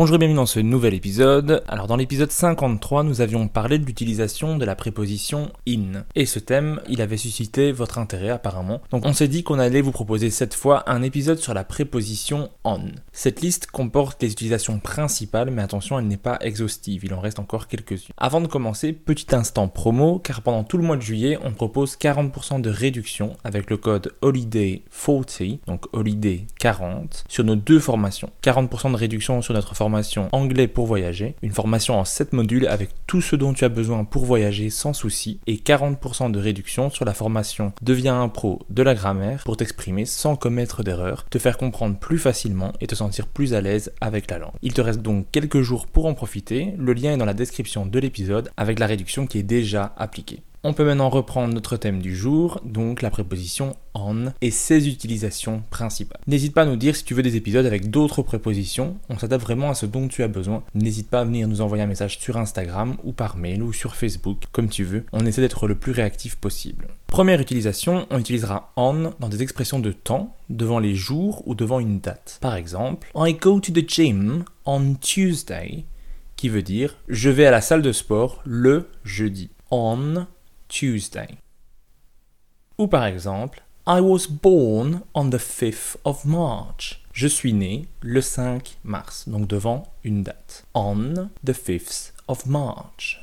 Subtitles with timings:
[0.00, 1.62] Bonjour et bienvenue dans ce nouvel épisode.
[1.68, 6.06] Alors dans l'épisode 53, nous avions parlé de l'utilisation de la préposition in.
[6.14, 8.80] Et ce thème, il avait suscité votre intérêt apparemment.
[8.92, 12.48] Donc on s'est dit qu'on allait vous proposer cette fois un épisode sur la préposition
[12.64, 12.80] on.
[13.12, 17.38] Cette liste comporte les utilisations principales, mais attention, elle n'est pas exhaustive, il en reste
[17.38, 18.14] encore quelques-unes.
[18.16, 21.98] Avant de commencer, petit instant promo, car pendant tout le mois de juillet, on propose
[21.98, 28.30] 40% de réduction avec le code Holiday 40, donc Holiday 40, sur nos deux formations.
[28.42, 29.89] 40% de réduction sur notre formation
[30.32, 34.04] anglais pour voyager, une formation en 7 modules avec tout ce dont tu as besoin
[34.04, 38.82] pour voyager sans souci et 40% de réduction sur la formation Deviens un pro de
[38.82, 43.26] la grammaire pour t'exprimer sans commettre d'erreurs, te faire comprendre plus facilement et te sentir
[43.26, 44.52] plus à l'aise avec la langue.
[44.62, 47.86] Il te reste donc quelques jours pour en profiter, le lien est dans la description
[47.86, 50.42] de l'épisode avec la réduction qui est déjà appliquée.
[50.62, 55.62] On peut maintenant reprendre notre thème du jour, donc la préposition on et ses utilisations
[55.70, 56.20] principales.
[56.26, 59.42] N'hésite pas à nous dire si tu veux des épisodes avec d'autres prépositions, on s'adapte
[59.42, 60.62] vraiment à ce dont tu as besoin.
[60.74, 63.96] N'hésite pas à venir nous envoyer un message sur Instagram ou par mail ou sur
[63.96, 65.06] Facebook, comme tu veux.
[65.12, 66.88] On essaie d'être le plus réactif possible.
[67.06, 71.80] Première utilisation, on utilisera on dans des expressions de temps, devant les jours ou devant
[71.80, 72.36] une date.
[72.42, 75.86] Par exemple, I go to the gym on Tuesday,
[76.36, 79.48] qui veut dire je vais à la salle de sport le jeudi.
[79.70, 80.26] On
[80.70, 81.28] Tuesday.
[82.78, 87.02] Ou par exemple, I was born on the 5th of March.
[87.12, 90.64] Je suis né le 5 mars, donc devant une date.
[90.72, 93.22] On the 5th of March.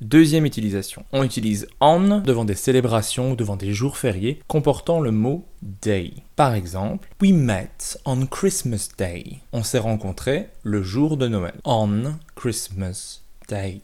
[0.00, 1.04] Deuxième utilisation.
[1.12, 6.14] On utilise on devant des célébrations ou devant des jours fériés comportant le mot day.
[6.34, 9.40] Par exemple, we met on Christmas Day.
[9.52, 11.60] On s'est rencontrés le jour de Noël.
[11.64, 13.82] On Christmas Day.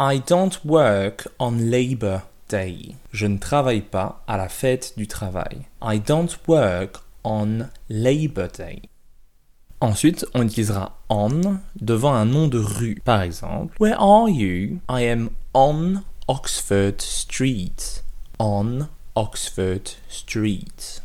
[0.00, 2.94] I don't work on Labor Day.
[3.10, 5.66] Je ne travaille pas à la fête du travail.
[5.82, 8.82] I don't work on Labor Day.
[9.80, 13.00] Ensuite, on utilisera on devant un nom de rue.
[13.04, 14.78] Par exemple, Where are you?
[14.88, 18.04] I am on Oxford Street.
[18.38, 18.86] On
[19.16, 21.00] Oxford Street.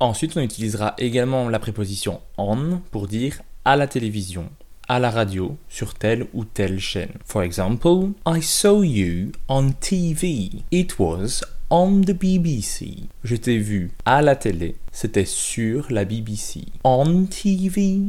[0.00, 4.50] Ensuite, on utilisera également la préposition on pour dire à la télévision
[4.88, 7.12] à la radio sur telle ou telle chaîne.
[7.24, 10.62] For example, I saw you on TV.
[10.70, 13.08] It was on the BBC.
[13.24, 14.76] Je t'ai vu à la télé.
[14.92, 16.66] C'était sur la BBC.
[16.84, 18.00] On TV.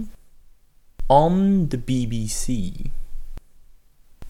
[1.10, 2.74] On the BBC.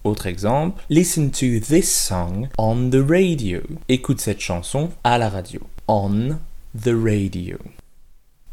[0.04, 3.60] Autre exemple, listen to this song on the radio.
[3.88, 5.60] Écoute cette chanson à la radio.
[5.88, 6.38] On
[6.74, 7.58] the radio.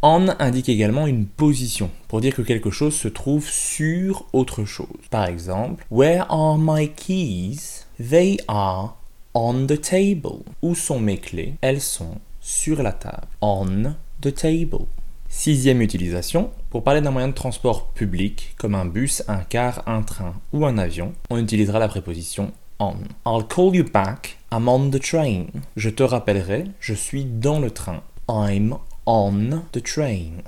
[0.08, 4.86] On indique également une position pour dire que quelque chose se trouve sur autre chose.
[5.10, 7.86] Par exemple, Where are my keys?
[7.98, 8.98] They are
[9.34, 10.44] on the table.
[10.62, 11.56] Où sont mes clés?
[11.62, 13.26] Elles sont sur la table.
[13.42, 14.86] On the table.
[15.28, 20.04] Sixième utilisation, pour parler d'un moyen de transport public, comme un bus, un car, un
[20.04, 22.98] train ou un avion, on utilisera la préposition on.
[23.26, 25.46] I'll call you back, I'm on the train.
[25.76, 28.04] Je te rappellerai, je suis dans le train.
[28.30, 30.42] I'm on the train.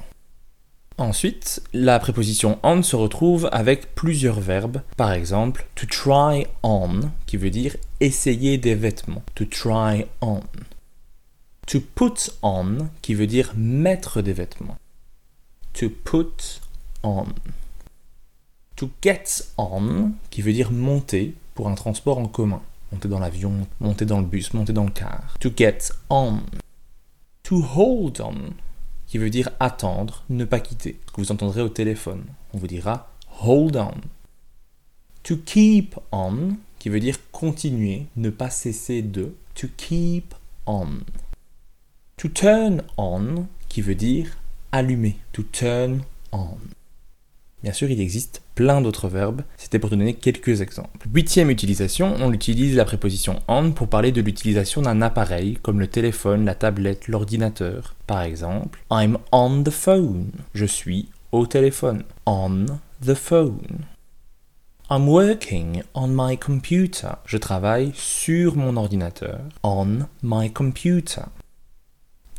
[0.99, 4.81] Ensuite, la préposition on se retrouve avec plusieurs verbes.
[4.97, 9.21] Par exemple, to try on, qui veut dire essayer des vêtements.
[9.35, 10.41] To try on.
[11.67, 14.77] To put on, qui veut dire mettre des vêtements.
[15.73, 16.61] To put
[17.03, 17.25] on.
[18.77, 22.61] To get on, qui veut dire monter pour un transport en commun.
[22.91, 25.35] Monter dans l'avion, monter dans le bus, monter dans le car.
[25.41, 26.39] To get on.
[27.47, 28.51] To hold on,
[29.05, 32.25] qui veut dire attendre, ne pas quitter, que vous entendrez au téléphone.
[32.53, 33.09] On vous dira
[33.41, 33.93] hold on.
[35.23, 39.33] To keep on, qui veut dire continuer, ne pas cesser de.
[39.55, 40.35] To keep
[40.65, 40.99] on.
[42.17, 44.37] To turn on, qui veut dire
[44.73, 45.15] allumer.
[45.31, 46.01] To turn
[46.33, 46.57] on.
[47.63, 51.07] Bien sûr, il existe plein d'autres verbes, c'était pour te donner quelques exemples.
[51.13, 55.85] Huitième utilisation, on utilise la préposition on pour parler de l'utilisation d'un appareil comme le
[55.85, 57.93] téléphone, la tablette, l'ordinateur.
[58.07, 60.31] Par exemple, I'm on the phone.
[60.55, 62.01] Je suis au téléphone.
[62.25, 62.65] On
[63.05, 63.85] the phone.
[64.89, 67.09] I'm working on my computer.
[67.27, 69.39] Je travaille sur mon ordinateur.
[69.61, 71.21] On my computer.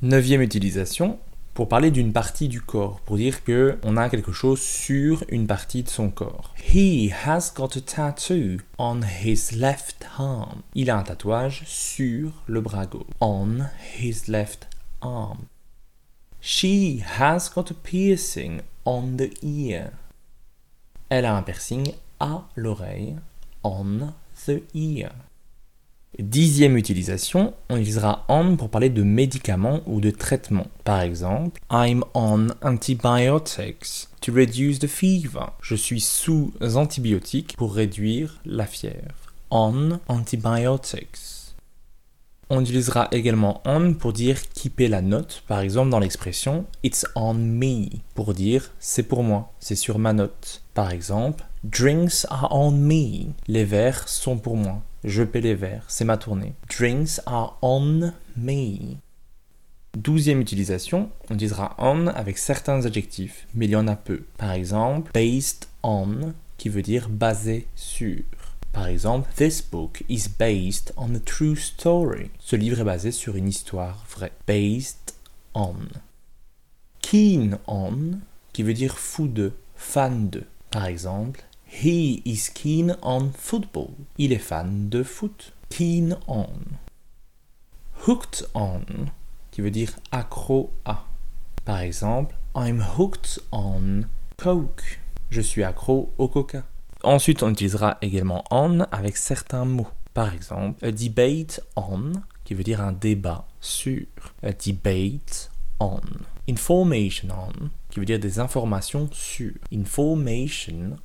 [0.02, 1.20] Neuvième utilisation,
[1.58, 5.48] pour parler d'une partie du corps, pour dire que on a quelque chose sur une
[5.48, 6.54] partie de son corps.
[6.72, 10.62] He has got a tattoo on his left arm.
[10.76, 13.08] Il a un tatouage sur le bras gauche.
[13.20, 13.66] On
[14.00, 14.68] his left
[15.00, 15.46] arm.
[16.40, 19.90] She has got a piercing on the ear.
[21.08, 23.16] Elle a un piercing à l'oreille.
[23.64, 24.12] On
[24.46, 25.10] the ear.
[26.18, 30.66] Dixième utilisation, on utilisera on pour parler de médicaments ou de traitements.
[30.82, 35.52] Par exemple, I'm on antibiotics to reduce the fever.
[35.62, 39.32] Je suis sous antibiotiques pour réduire la fièvre.
[39.52, 41.54] On antibiotics.
[42.50, 47.06] On utilisera également on pour dire qui paie la note, par exemple dans l'expression It's
[47.14, 50.62] on me, pour dire c'est pour moi, c'est sur ma note.
[50.74, 55.84] Par exemple, Drinks are on me, les verres sont pour moi, je paie les verres,
[55.88, 56.54] c'est ma tournée.
[56.68, 58.96] Drinks are on me.
[59.96, 64.24] Douzième utilisation, on utilisera on avec certains adjectifs, mais il y en a peu.
[64.36, 68.16] Par exemple, based on, qui veut dire basé sur.
[68.72, 72.30] Par exemple, This book is based on a true story.
[72.38, 74.32] Ce livre est basé sur une histoire vraie.
[74.46, 75.14] Based
[75.54, 75.74] on.
[77.00, 78.18] Keen on,
[78.52, 80.44] qui veut dire fou de, fan de.
[80.70, 83.90] Par exemple, He is keen on football.
[84.16, 85.52] Il est fan de foot.
[85.68, 86.48] Keen on.
[88.06, 88.80] Hooked on,
[89.50, 91.04] qui veut dire accro à.
[91.66, 94.04] Par exemple, I'm hooked on
[94.38, 94.98] Coke.
[95.30, 96.64] Je suis accro au coca.
[97.04, 99.88] Ensuite, on utilisera également on avec certains mots.
[100.14, 102.12] Par exemple, a debate on,
[102.44, 104.06] qui veut dire un débat sur.
[104.42, 105.50] A debate
[105.80, 106.00] on.
[106.48, 109.52] Information on, qui veut dire des informations sur.
[109.72, 110.96] Information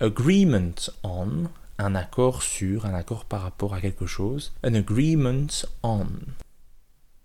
[0.00, 1.48] Agreement on,
[1.78, 4.52] un accord sur, un accord par rapport à quelque chose.
[4.64, 5.46] An agreement
[5.82, 6.06] on.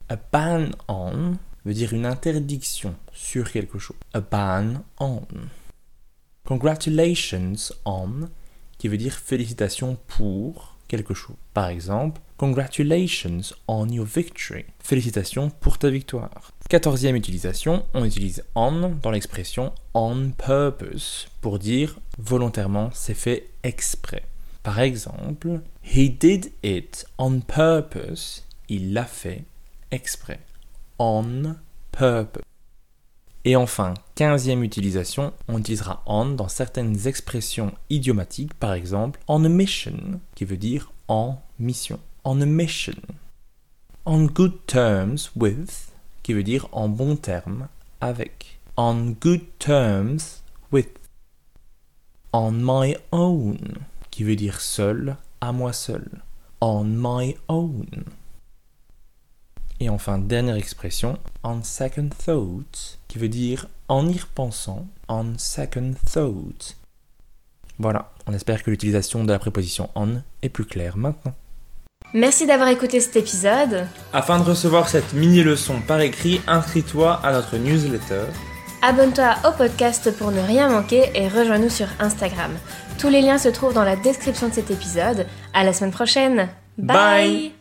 [0.10, 3.98] A ban on veut dire une interdiction sur quelque chose.
[4.14, 5.24] A ban on.
[6.46, 8.30] Congratulations on,
[8.78, 10.78] qui veut dire félicitations pour
[11.54, 14.66] Par exemple, Congratulations on your victory.
[14.80, 16.52] Félicitations pour ta victoire.
[16.72, 24.24] Quatorzième utilisation, on utilise on dans l'expression on purpose pour dire volontairement, c'est fait exprès.
[24.64, 28.44] Par exemple, He did it on purpose.
[28.70, 29.44] Il l'a fait
[29.92, 30.40] exprès.
[30.98, 31.56] On
[31.92, 32.42] purpose.
[33.44, 39.50] Et enfin, quinzième utilisation, on utilisera on dans certaines expressions idiomatiques, par exemple on a
[39.50, 42.00] mission, qui veut dire en mission.
[42.24, 42.94] On a mission.
[44.06, 45.92] On good terms with,
[46.22, 47.68] qui veut dire en bon terme
[48.00, 48.60] avec.
[48.78, 50.90] On good terms with.
[52.34, 53.58] On my own,
[54.12, 56.08] qui veut dire seul, à moi seul.
[56.62, 58.06] On my own.
[59.82, 65.94] Et enfin, dernière expression, on second thought, qui veut dire en y repensant, on second
[66.14, 66.78] thought.
[67.80, 71.34] Voilà, on espère que l'utilisation de la préposition on est plus claire maintenant.
[72.14, 73.88] Merci d'avoir écouté cet épisode.
[74.14, 78.26] Afin de recevoir cette mini-leçon par écrit, inscris-toi à notre newsletter.
[78.84, 82.52] Abonne-toi au podcast pour ne rien manquer et rejoins-nous sur Instagram.
[83.00, 85.26] Tous les liens se trouvent dans la description de cet épisode.
[85.56, 86.50] À la semaine prochaine.
[86.78, 87.54] Bye.